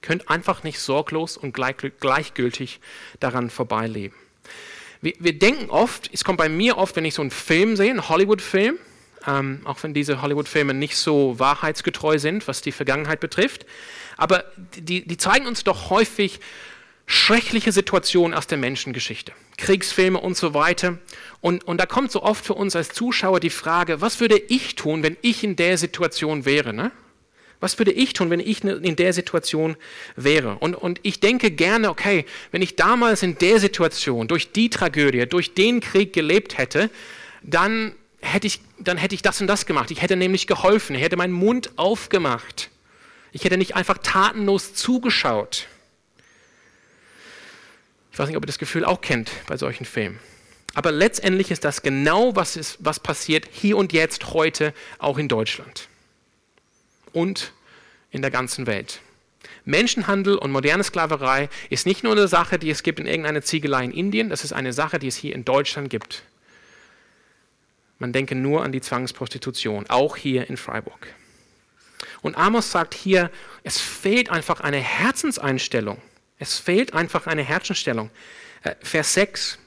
[0.01, 2.79] Könnt einfach nicht sorglos und gleichgültig
[3.19, 4.15] daran vorbeileben.
[5.01, 7.89] Wir, wir denken oft, es kommt bei mir oft, wenn ich so einen Film sehe,
[7.89, 8.77] einen Hollywood-Film,
[9.27, 13.65] ähm, auch wenn diese Hollywood-Filme nicht so wahrheitsgetreu sind, was die Vergangenheit betrifft,
[14.17, 14.45] aber
[14.77, 16.39] die, die zeigen uns doch häufig
[17.07, 20.97] schreckliche Situationen aus der Menschengeschichte, Kriegsfilme und so weiter.
[21.41, 24.75] Und, und da kommt so oft für uns als Zuschauer die Frage, was würde ich
[24.75, 26.73] tun, wenn ich in der Situation wäre?
[26.73, 26.91] Ne?
[27.61, 29.77] Was würde ich tun, wenn ich in der Situation
[30.15, 30.57] wäre?
[30.59, 35.27] Und, und ich denke gerne, okay, wenn ich damals in der Situation, durch die Tragödie,
[35.27, 36.89] durch den Krieg gelebt hätte,
[37.43, 39.91] dann hätte ich, dann hätte ich das und das gemacht.
[39.91, 40.95] Ich hätte nämlich geholfen.
[40.95, 42.71] Ich hätte meinen Mund aufgemacht.
[43.31, 45.67] Ich hätte nicht einfach tatenlos zugeschaut.
[48.11, 50.19] Ich weiß nicht, ob ihr das Gefühl auch kennt bei solchen Filmen.
[50.73, 55.27] Aber letztendlich ist das genau, was, ist, was passiert hier und jetzt, heute, auch in
[55.27, 55.90] Deutschland
[57.13, 57.53] und
[58.11, 59.01] in der ganzen Welt.
[59.65, 63.83] Menschenhandel und moderne Sklaverei ist nicht nur eine Sache, die es gibt in irgendeiner Ziegelei
[63.83, 66.23] in Indien, das ist eine Sache, die es hier in Deutschland gibt.
[67.99, 71.07] Man denke nur an die Zwangsprostitution, auch hier in Freiburg.
[72.21, 73.29] Und Amos sagt hier,
[73.63, 76.01] es fehlt einfach eine Herzenseinstellung.
[76.39, 78.09] Es fehlt einfach eine Herzensstellung.
[78.63, 79.59] Äh, Vers 6.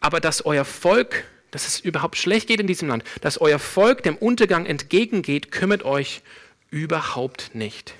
[0.00, 4.02] Aber dass euer Volk dass es überhaupt schlecht geht in diesem Land, dass euer Volk
[4.02, 6.22] dem Untergang entgegengeht, kümmert euch
[6.70, 7.94] überhaupt nicht.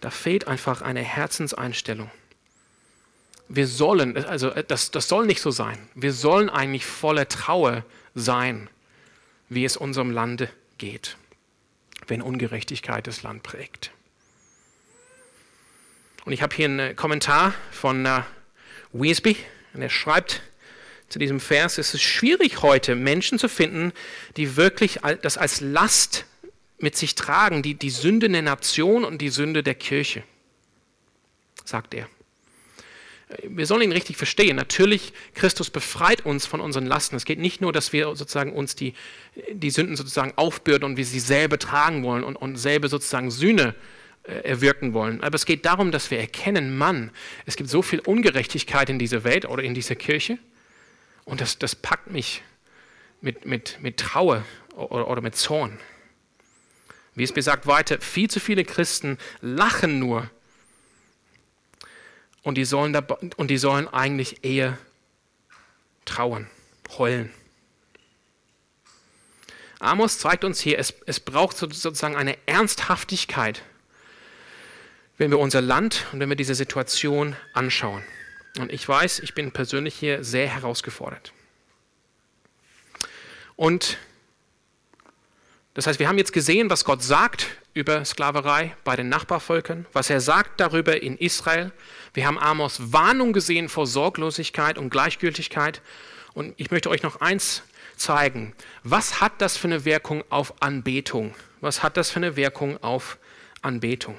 [0.00, 2.10] Da fehlt einfach eine Herzenseinstellung.
[3.48, 5.78] Wir sollen, also das, das soll nicht so sein.
[5.94, 7.84] Wir sollen eigentlich voller Trauer
[8.14, 8.68] sein,
[9.48, 11.16] wie es unserem Lande geht,
[12.06, 13.92] wenn Ungerechtigkeit das Land prägt.
[16.24, 18.22] Und ich habe hier einen Kommentar von äh,
[18.94, 19.36] Weesby,
[19.74, 20.40] und er schreibt
[21.08, 23.92] zu diesem Vers, es ist schwierig heute, Menschen zu finden,
[24.36, 26.24] die wirklich das als Last
[26.78, 30.22] mit sich tragen, die, die Sünde der Nation und die Sünde der Kirche,
[31.64, 32.08] sagt er.
[33.42, 34.54] Wir sollen ihn richtig verstehen.
[34.54, 37.16] Natürlich, Christus befreit uns von unseren Lasten.
[37.16, 38.94] Es geht nicht nur, dass wir sozusagen uns die,
[39.50, 43.70] die Sünden sozusagen aufbürden und wir sie selber tragen wollen und, und selber sozusagen Sühne
[43.70, 45.22] äh, erwirken wollen.
[45.22, 47.10] Aber es geht darum, dass wir erkennen, Mann,
[47.44, 50.38] es gibt so viel Ungerechtigkeit in dieser Welt oder in dieser Kirche
[51.24, 52.42] und das, das packt mich
[53.20, 55.78] mit, mit, mit Trauer oder, oder mit Zorn.
[57.14, 60.30] Wie es besagt weiter, viel zu viele Christen lachen nur
[62.42, 63.00] und die sollen, da,
[63.36, 64.78] und die sollen eigentlich eher
[66.06, 66.48] trauern,
[66.96, 67.30] heulen.
[69.80, 73.62] Amos zeigt uns hier, es, es braucht sozusagen eine Ernsthaftigkeit
[75.18, 78.02] wenn wir unser Land und wenn wir diese Situation anschauen.
[78.58, 81.32] Und ich weiß, ich bin persönlich hier sehr herausgefordert.
[83.56, 83.98] Und
[85.74, 90.08] das heißt, wir haben jetzt gesehen, was Gott sagt über Sklaverei bei den Nachbarvölkern, was
[90.08, 91.72] er sagt darüber in Israel.
[92.12, 95.82] Wir haben Amos Warnung gesehen vor Sorglosigkeit und Gleichgültigkeit.
[96.32, 97.62] Und ich möchte euch noch eins
[97.96, 101.34] zeigen, was hat das für eine Wirkung auf Anbetung?
[101.60, 103.18] Was hat das für eine Wirkung auf
[103.62, 104.16] Anbetung?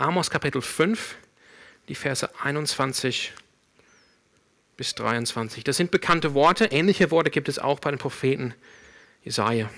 [0.00, 1.16] Amos Kapitel 5,
[1.88, 3.34] die Verse 21
[4.78, 5.62] bis 23.
[5.62, 6.64] Das sind bekannte Worte.
[6.64, 8.54] Ähnliche Worte gibt es auch bei den Propheten
[9.22, 9.68] Jesaja.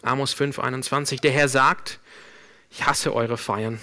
[0.00, 1.20] Amos 5, 21.
[1.20, 2.00] Der Herr sagt,
[2.70, 3.80] ich hasse eure Feiern.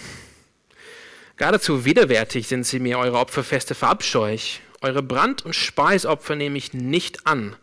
[1.37, 4.63] Geradezu widerwärtig sind sie mir, eure Opferfeste verabscheue ich.
[4.81, 7.55] Eure Brand- und Speisopfer nehme ich nicht an.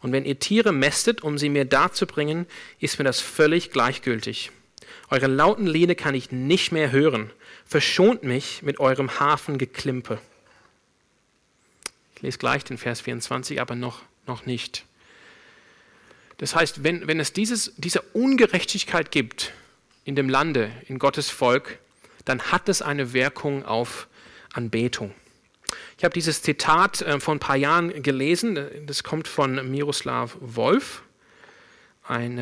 [0.00, 2.46] Und wenn ihr Tiere mästet, um sie mir darzubringen,
[2.78, 4.52] ist mir das völlig gleichgültig.
[5.10, 7.30] Eure lauten Lieder kann ich nicht mehr hören.
[7.66, 10.18] Verschont mich mit eurem Hafengeklimpe.
[12.16, 14.84] Ich lese gleich den Vers 24, aber noch, noch nicht.
[16.38, 19.52] Das heißt, wenn, wenn es dieses, diese Ungerechtigkeit gibt
[20.04, 21.78] in dem Lande, in Gottes Volk,
[22.24, 24.08] dann hat es eine Wirkung auf
[24.52, 25.14] Anbetung.
[25.96, 31.02] Ich habe dieses Zitat äh, vor ein paar Jahren gelesen, das kommt von Miroslav Wolf,
[32.04, 32.38] ein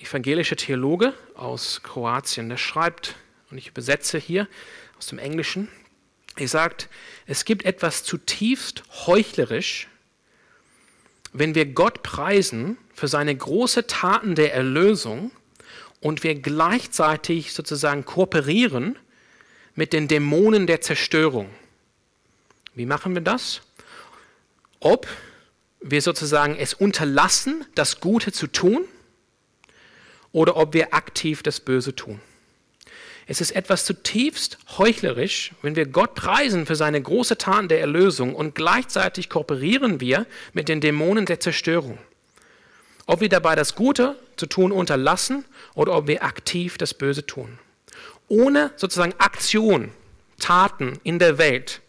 [0.00, 2.48] evangelischer Theologe aus Kroatien.
[2.48, 3.14] Der schreibt,
[3.50, 4.48] und ich übersetze hier
[4.98, 5.68] aus dem Englischen,
[6.36, 6.88] er sagt,
[7.26, 9.88] es gibt etwas zutiefst heuchlerisch,
[11.32, 15.30] wenn wir Gott preisen für seine großen Taten der Erlösung
[16.00, 18.98] und wir gleichzeitig sozusagen kooperieren
[19.74, 21.50] mit den Dämonen der Zerstörung.
[22.74, 23.62] Wie machen wir das?
[24.80, 25.06] Ob
[25.80, 28.84] wir sozusagen es unterlassen, das Gute zu tun,
[30.36, 32.20] oder ob wir aktiv das Böse tun.
[33.26, 38.34] Es ist etwas zutiefst heuchlerisch, wenn wir Gott preisen für seine große Taten der Erlösung
[38.34, 41.96] und gleichzeitig kooperieren wir mit den Dämonen der Zerstörung.
[43.06, 47.58] Ob wir dabei das Gute zu tun unterlassen oder ob wir aktiv das Böse tun.
[48.28, 49.90] Ohne sozusagen Aktion,
[50.38, 51.80] Taten in der Welt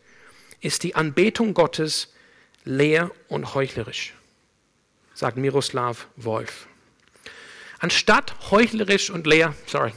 [0.62, 2.14] ist die Anbetung Gottes
[2.64, 4.14] leer und heuchlerisch,
[5.14, 6.68] sagt Miroslav Wolf.
[7.80, 9.94] Anstatt heuchlerisch und leer, sorry,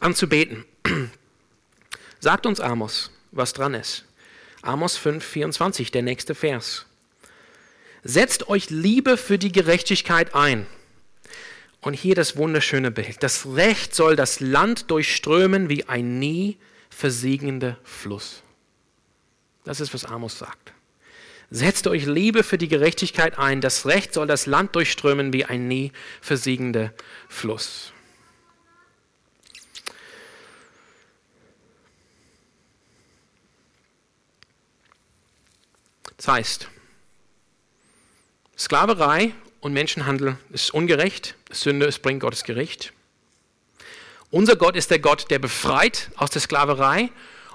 [0.00, 0.64] anzubeten.
[2.20, 4.04] Sagt uns Amos, was dran ist.
[4.62, 6.86] Amos 5, 24, der nächste Vers.
[8.04, 10.66] Setzt euch Liebe für die Gerechtigkeit ein.
[11.80, 13.22] Und hier das wunderschöne Bild.
[13.22, 16.58] Das Recht soll das Land durchströmen wie ein nie
[16.90, 18.42] versiegender Fluss.
[19.64, 20.72] Das ist, was Amos sagt.
[21.54, 23.60] Setzt euch Liebe für die Gerechtigkeit ein.
[23.60, 26.94] Das Recht soll das Land durchströmen wie ein nie versiegender
[27.28, 27.92] Fluss.
[36.16, 36.68] Das heißt,
[38.56, 42.94] Sklaverei und Menschenhandel ist ungerecht, Sünde, es bringt Gottes Gericht.
[44.30, 47.10] Unser Gott ist der Gott, der befreit aus der Sklaverei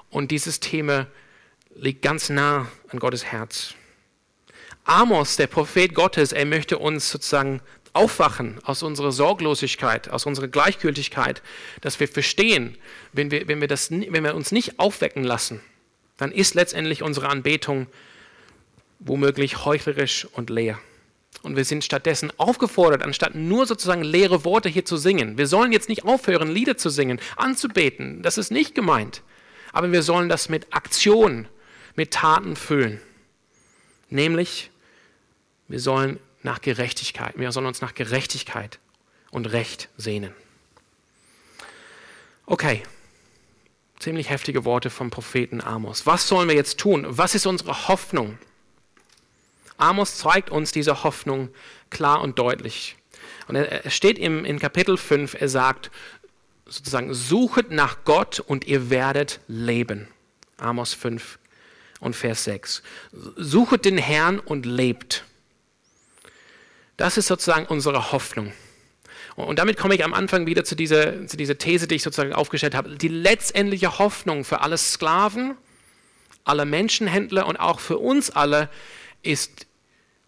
[0.08, 1.08] und dieses Thema
[1.74, 3.74] liegt ganz nah an Gottes Herz.
[4.84, 7.60] Amos, der Prophet Gottes, er möchte uns sozusagen
[7.92, 11.42] aufwachen aus unserer Sorglosigkeit, aus unserer Gleichgültigkeit,
[11.80, 12.76] dass wir verstehen,
[13.12, 15.60] wenn wir, wenn wir, das, wenn wir uns nicht aufwecken lassen,
[16.16, 17.86] dann ist letztendlich unsere Anbetung
[18.98, 20.78] womöglich heuchlerisch und leer.
[21.42, 25.38] Und wir sind stattdessen aufgefordert, anstatt nur sozusagen leere Worte hier zu singen.
[25.38, 28.22] Wir sollen jetzt nicht aufhören, Lieder zu singen, anzubeten.
[28.22, 29.22] Das ist nicht gemeint.
[29.72, 31.46] Aber wir sollen das mit Aktion,
[31.94, 33.00] mit Taten füllen.
[34.10, 34.70] Nämlich,
[35.68, 38.78] wir sollen nach Gerechtigkeit, wir sollen uns nach Gerechtigkeit
[39.30, 40.34] und Recht sehnen.
[42.46, 42.82] Okay,
[43.98, 46.06] ziemlich heftige Worte vom Propheten Amos.
[46.06, 47.04] Was sollen wir jetzt tun?
[47.08, 48.38] Was ist unsere Hoffnung?
[49.76, 51.50] Amos zeigt uns diese Hoffnung
[51.90, 52.96] klar und deutlich.
[53.46, 55.90] Und er steht im, in Kapitel 5, er sagt
[56.66, 60.08] sozusagen, suchet nach Gott und ihr werdet leben.
[60.58, 61.38] Amos 5
[62.00, 62.82] und Vers 6.
[63.36, 65.24] Suchet den Herrn und lebt.
[66.96, 68.52] Das ist sozusagen unsere Hoffnung.
[69.36, 72.32] Und damit komme ich am Anfang wieder zu dieser, zu dieser These, die ich sozusagen
[72.32, 72.96] aufgestellt habe.
[72.96, 75.56] Die letztendliche Hoffnung für alle Sklaven,
[76.42, 78.68] alle Menschenhändler und auch für uns alle
[79.22, 79.66] ist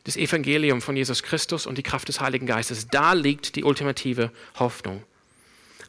[0.05, 2.87] das Evangelium von Jesus Christus und die Kraft des Heiligen Geistes.
[2.89, 5.03] Da liegt die ultimative Hoffnung.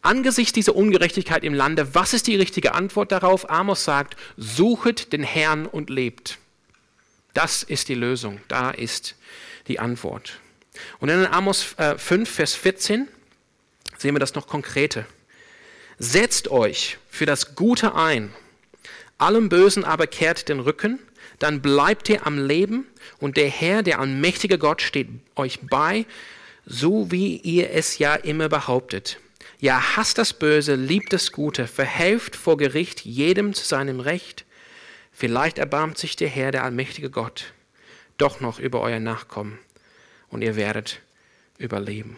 [0.01, 3.49] Angesichts dieser Ungerechtigkeit im Lande, was ist die richtige Antwort darauf?
[3.49, 6.39] Amos sagt, suchet den Herrn und lebt.
[7.33, 9.15] Das ist die Lösung, da ist
[9.67, 10.39] die Antwort.
[10.99, 13.07] Und in Amos 5, äh, Vers 14
[13.97, 15.05] sehen wir das noch konkreter.
[15.99, 18.33] Setzt euch für das Gute ein,
[19.19, 20.99] allem Bösen aber kehrt den Rücken,
[21.37, 22.87] dann bleibt ihr am Leben
[23.19, 26.05] und der Herr, der allmächtige Gott, steht euch bei,
[26.65, 29.19] so wie ihr es ja immer behauptet.
[29.60, 34.45] Ja, hasst das Böse, liebt das Gute, verhelft vor Gericht jedem zu seinem Recht.
[35.12, 37.54] Vielleicht erbarmt sich der Herr, der allmächtige Gott.
[38.17, 39.58] doch noch über euer Nachkommen
[40.30, 41.01] und ihr werdet
[41.58, 42.17] überleben.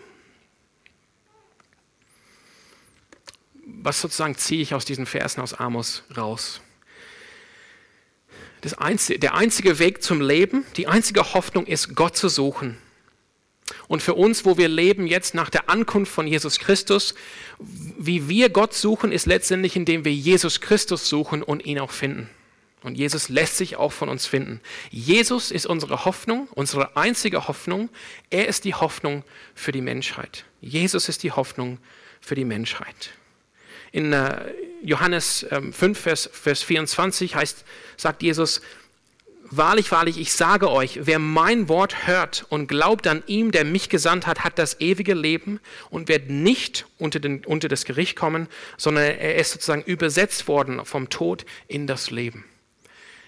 [3.65, 6.61] Was sozusagen ziehe ich aus diesen Versen aus Amos raus?
[8.77, 12.77] Einzige, der einzige Weg zum Leben, die einzige Hoffnung ist, Gott zu suchen.
[13.87, 17.15] Und für uns, wo wir leben jetzt nach der Ankunft von Jesus Christus,
[17.59, 22.29] wie wir Gott suchen, ist letztendlich, indem wir Jesus Christus suchen und ihn auch finden.
[22.83, 24.59] Und Jesus lässt sich auch von uns finden.
[24.91, 27.89] Jesus ist unsere Hoffnung, unsere einzige Hoffnung.
[28.29, 29.23] Er ist die Hoffnung
[29.55, 30.43] für die Menschheit.
[30.59, 31.79] Jesus ist die Hoffnung
[32.19, 33.11] für die Menschheit.
[33.93, 34.51] In äh,
[34.83, 37.63] Johannes 5, ähm, Vers, Vers 24 heißt,
[37.95, 38.61] sagt Jesus,
[39.55, 43.87] Wahrlich, wahrlich, ich sage euch, wer mein Wort hört und glaubt an ihm, der mich
[43.87, 45.59] gesandt hat, hat das ewige Leben
[45.91, 50.83] und wird nicht unter, den, unter das Gericht kommen, sondern er ist sozusagen übersetzt worden
[50.85, 52.45] vom Tod in das Leben.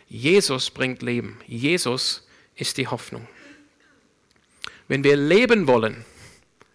[0.07, 1.38] Jesus bringt Leben.
[1.45, 3.27] Jesus ist die Hoffnung.
[4.88, 6.05] Wenn wir leben wollen,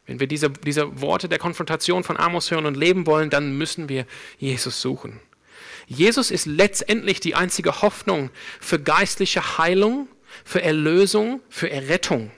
[0.06, 3.88] wenn wir diese, diese Worte der Konfrontation von Amos hören und leben wollen, dann müssen
[3.88, 4.06] wir
[4.38, 5.18] Jesus suchen.
[5.90, 10.09] Jesus ist letztendlich die einzige Hoffnung für geistliche Heilung,
[10.44, 12.31] für Erlösung, für Errettung.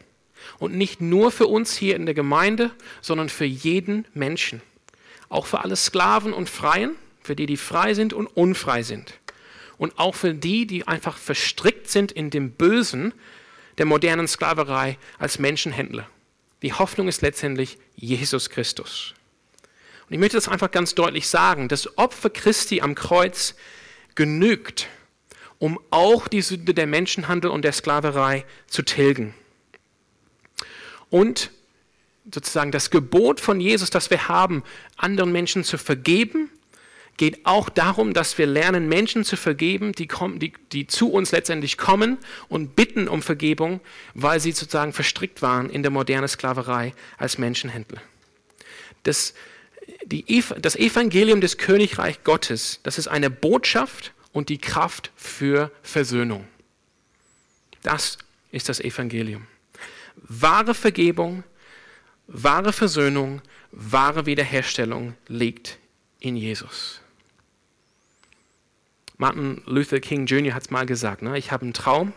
[0.58, 2.70] Und nicht nur für uns hier in der Gemeinde,
[3.02, 4.62] sondern für jeden Menschen.
[5.28, 9.20] Auch für alle Sklaven und Freien, für die, die frei sind und unfrei sind
[9.82, 13.12] und auch für die, die einfach verstrickt sind in dem Bösen
[13.78, 16.08] der modernen Sklaverei als Menschenhändler.
[16.62, 19.12] Die Hoffnung ist letztendlich Jesus Christus.
[20.08, 23.54] Und ich möchte das einfach ganz deutlich sagen, das Opfer Christi am Kreuz
[24.14, 24.88] genügt,
[25.58, 29.34] um auch die Sünde der Menschenhandel und der Sklaverei zu tilgen.
[31.08, 31.50] Und
[32.32, 34.62] sozusagen das Gebot von Jesus, das wir haben,
[34.96, 36.50] anderen Menschen zu vergeben
[37.16, 41.30] geht auch darum, dass wir lernen, Menschen zu vergeben, die, kommen, die, die zu uns
[41.30, 43.80] letztendlich kommen und bitten um Vergebung,
[44.14, 48.00] weil sie sozusagen verstrickt waren in der modernen Sklaverei als Menschenhändler.
[49.02, 49.34] Das,
[50.04, 56.46] die, das Evangelium des Königreich Gottes, das ist eine Botschaft und die Kraft für Versöhnung.
[57.82, 58.18] Das
[58.50, 59.46] ist das Evangelium.
[60.16, 61.44] Wahre Vergebung,
[62.26, 65.78] wahre Versöhnung, wahre Wiederherstellung liegt
[66.20, 67.00] in Jesus.
[69.16, 70.54] Martin Luther King Jr.
[70.54, 71.38] hat es mal gesagt, ne?
[71.38, 72.12] ich habe einen Traum,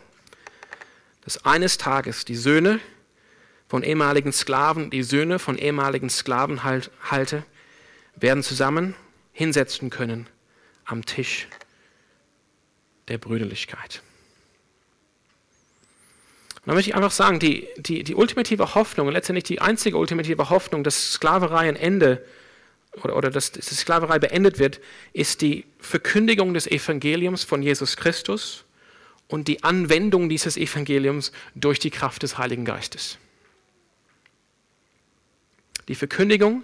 [1.23, 2.80] dass eines Tages die Söhne
[3.67, 7.43] von ehemaligen Sklaven, die Söhne von ehemaligen Sklavenhalte
[8.15, 8.95] werden zusammen
[9.34, 10.28] hinsetzen können
[10.86, 11.47] am Tisch
[13.08, 14.01] der Brüderlichkeit.
[16.65, 20.49] Und da möchte ich einfach sagen, die, die, die ultimative Hoffnung, letztendlich die einzige ultimative
[20.49, 22.25] Hoffnung, dass Sklaverei ein Ende
[23.04, 24.80] oder, oder dass die Sklaverei beendet wird,
[25.13, 28.63] ist die Verkündigung des Evangeliums von Jesus Christus
[29.28, 33.17] und die Anwendung dieses Evangeliums durch die Kraft des Heiligen Geistes.
[35.88, 36.63] Die Verkündigung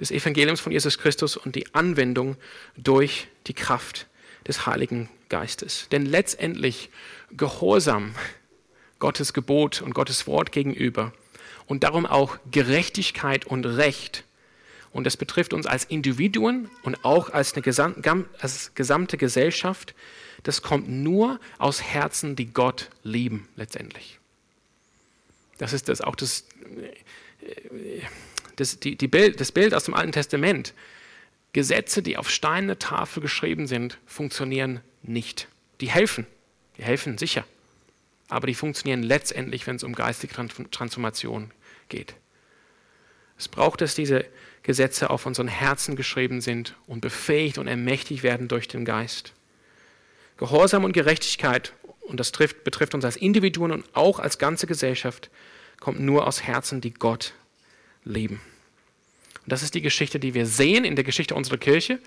[0.00, 2.36] des Evangeliums von Jesus Christus und die Anwendung
[2.76, 4.06] durch die Kraft
[4.48, 5.86] des Heiligen Geistes.
[5.92, 6.90] Denn letztendlich
[7.36, 8.14] Gehorsam
[8.98, 11.12] Gottes Gebot und Gottes Wort gegenüber
[11.66, 14.24] und darum auch Gerechtigkeit und Recht
[14.92, 19.94] und das betrifft uns als Individuen und auch als eine gesamte Gesellschaft.
[20.42, 24.18] Das kommt nur aus Herzen, die Gott lieben, letztendlich.
[25.58, 26.44] Das ist das, auch das,
[28.60, 30.74] das, die, die Bild, das Bild aus dem Alten Testament.
[31.52, 35.48] Gesetze, die auf steinerne Tafel geschrieben sind, funktionieren nicht.
[35.80, 36.26] Die helfen,
[36.76, 37.44] die helfen sicher,
[38.28, 40.34] aber die funktionieren letztendlich, wenn es um geistige
[40.70, 41.50] Transformation
[41.88, 42.14] geht.
[43.36, 44.26] Es braucht es diese
[44.62, 49.32] Gesetze auf unseren Herzen geschrieben sind und befähigt und ermächtigt werden durch den Geist.
[50.36, 55.30] Gehorsam und Gerechtigkeit, und das trifft, betrifft uns als Individuen und auch als ganze Gesellschaft,
[55.80, 57.32] kommt nur aus Herzen, die Gott
[58.04, 58.40] lieben.
[59.44, 61.98] Und das ist die Geschichte, die wir sehen in der Geschichte unserer Kirche.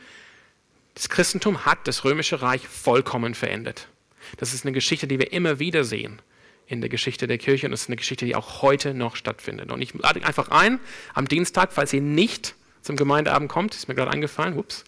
[0.94, 3.88] Das Christentum hat das römische Reich vollkommen verändert.
[4.38, 6.22] Das ist eine Geschichte, die wir immer wieder sehen
[6.68, 9.72] in der Geschichte der Kirche und es ist eine Geschichte, die auch heute noch stattfindet.
[9.72, 10.80] Und ich lade einfach ein,
[11.14, 14.84] am Dienstag, falls ihr nicht zum Gemeindeabend kommt, ist mir gerade eingefallen, ups,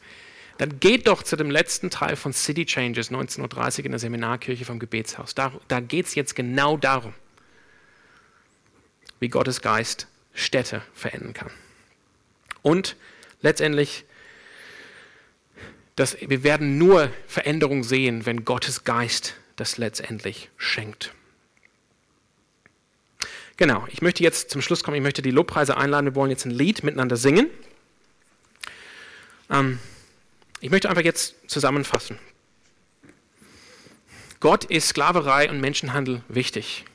[0.58, 4.64] dann geht doch zu dem letzten Teil von City Changes 19.30 Uhr in der Seminarkirche
[4.64, 5.36] vom Gebetshaus.
[5.36, 7.14] Da, da geht es jetzt genau darum,
[9.20, 11.52] wie Gottes Geist Städte verändern kann.
[12.66, 12.96] Und
[13.44, 14.06] letztendlich,
[15.96, 21.14] dass wir werden nur Veränderung sehen, wenn Gottes Geist das letztendlich schenkt.
[23.58, 26.46] Genau, ich möchte jetzt zum Schluss kommen, ich möchte die Lobpreise einladen, wir wollen jetzt
[26.46, 27.52] ein Lied miteinander singen.
[29.52, 29.78] Ähm,
[30.60, 32.18] ich möchte einfach jetzt zusammenfassen.
[34.40, 36.86] Gott ist Sklaverei und Menschenhandel wichtig.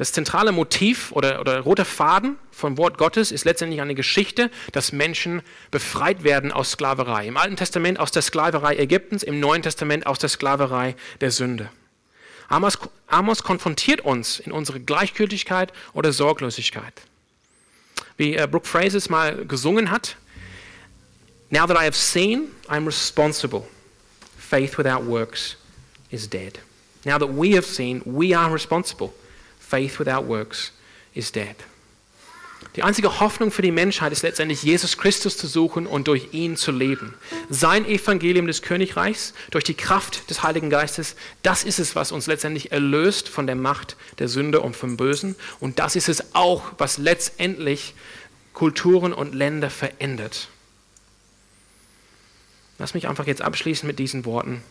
[0.00, 4.92] Das zentrale Motiv oder, oder roter Faden vom Wort Gottes ist letztendlich eine Geschichte, dass
[4.92, 7.26] Menschen befreit werden aus Sklaverei.
[7.26, 11.68] Im Alten Testament aus der Sklaverei Ägyptens, im Neuen Testament aus der Sklaverei der Sünde.
[12.48, 12.78] Amos,
[13.08, 16.94] Amos konfrontiert uns in unsere Gleichgültigkeit oder Sorglosigkeit.
[18.16, 20.16] Wie äh, Brooke Fraser mal gesungen hat,
[21.50, 23.64] Now that I have seen, I'm responsible.
[24.38, 25.58] Faith without works
[26.10, 26.58] is dead.
[27.04, 29.12] Now that we have seen, we are responsible.
[29.70, 30.72] Faith without works
[31.14, 31.54] is dead.
[32.76, 36.56] Die einzige Hoffnung für die Menschheit ist letztendlich, Jesus Christus zu suchen und durch ihn
[36.56, 37.14] zu leben.
[37.48, 42.26] Sein Evangelium des Königreichs, durch die Kraft des Heiligen Geistes, das ist es, was uns
[42.26, 45.34] letztendlich erlöst von der Macht der Sünde und vom Bösen.
[45.58, 47.94] Und das ist es auch, was letztendlich
[48.52, 50.48] Kulturen und Länder verändert.
[52.78, 54.62] Lass mich einfach jetzt abschließen mit diesen Worten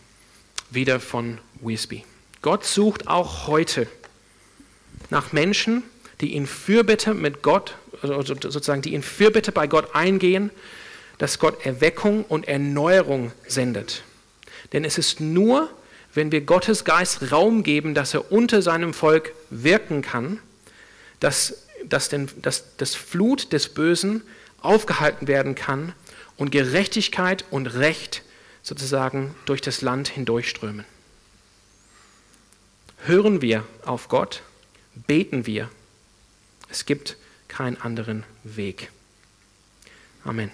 [0.70, 2.04] wieder von Wisby.
[2.40, 3.86] Gott sucht auch heute
[5.10, 5.82] nach Menschen,
[6.20, 10.50] die in Fürbitte mit Gott, also sozusagen die in Fürbitte bei Gott eingehen,
[11.18, 14.02] dass Gott Erweckung und Erneuerung sendet.
[14.72, 15.70] Denn es ist nur,
[16.14, 20.38] wenn wir Gottes Geist Raum geben, dass er unter seinem Volk wirken kann,
[21.20, 24.22] dass, dass, den, dass das Flut des Bösen
[24.60, 25.92] aufgehalten werden kann
[26.36, 28.22] und Gerechtigkeit und Recht
[28.62, 30.84] sozusagen durch das Land hindurchströmen.
[33.04, 34.42] Hören wir auf Gott,
[34.94, 35.70] beten wir.
[36.68, 37.16] Es gibt
[37.48, 38.90] keinen anderen Weg.
[40.24, 40.50] Amen.